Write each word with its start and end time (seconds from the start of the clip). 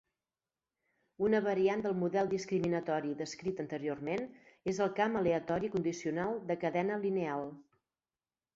Una 1.27 1.41
variant 1.47 1.83
del 1.87 1.93
model 2.03 2.31
discriminatori 2.31 3.13
descrit 3.21 3.61
anteriorment 3.65 4.25
és 4.73 4.81
el 4.87 4.91
camp 5.03 5.21
aleatori 5.23 5.73
condicional 5.77 6.37
de 6.49 6.61
cadena 6.67 7.01
lineal. 7.09 7.49